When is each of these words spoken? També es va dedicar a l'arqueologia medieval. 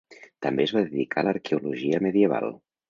També 0.45 0.65
es 0.69 0.73
va 0.77 0.83
dedicar 0.87 1.21
a 1.21 1.27
l'arqueologia 1.29 2.05
medieval. 2.09 2.55